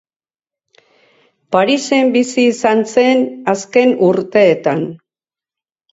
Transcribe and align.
Parisen 1.57 2.09
bizi 2.15 2.47
izan 2.53 2.83
zen 2.95 3.23
azken 3.55 3.97
urteetan. 4.09 4.85